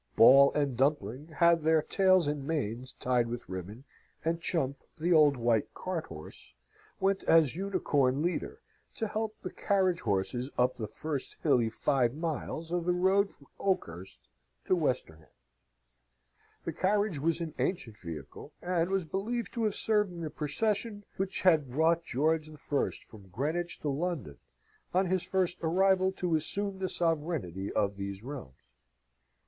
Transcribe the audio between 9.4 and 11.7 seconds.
the carriage horses up the first hilly